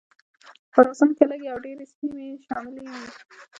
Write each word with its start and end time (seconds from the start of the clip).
په 0.71 0.71
خراسان 0.83 1.09
کې 1.17 1.23
لږې 1.31 1.47
او 1.53 1.59
ډېرې 1.65 1.85
سیمې 1.95 2.27
شاملي 2.45 2.85
وې. 2.91 3.07